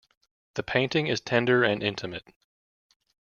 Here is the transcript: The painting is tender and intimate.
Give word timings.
The 0.55 0.63
painting 0.63 1.05
is 1.05 1.21
tender 1.21 1.63
and 1.63 1.83
intimate. 1.83 2.25